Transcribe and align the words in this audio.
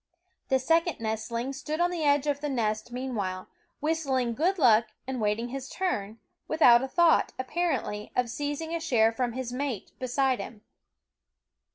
The 0.49 0.57
second 0.57 0.99
nestling 0.99 1.53
stood 1.53 1.79
on 1.79 1.91
the 1.91 2.03
edge 2.03 2.25
of 2.25 2.41
the 2.41 2.49
nest 2.49 2.91
meanwhile, 2.91 3.47
whistling 3.81 4.33
good 4.33 4.57
luck 4.57 4.87
and 5.05 5.21
waiting 5.21 5.49
his 5.49 5.69
turn, 5.69 6.19
without 6.47 6.81
a 6.81 6.87
thought, 6.87 7.33
apparently, 7.37 8.11
of 8.15 8.27
seizing 8.27 8.73
a 8.73 8.79
share 8.79 9.11
from 9.11 9.33
his 9.33 9.53
mate 9.53 9.91
beside 9.99 10.39
him. 10.39 10.63